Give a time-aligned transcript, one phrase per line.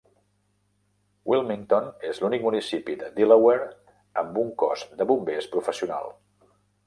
[1.31, 3.69] Wilmington és l'únic municipi de Delaware
[4.23, 6.11] amb un cos de bombers professional.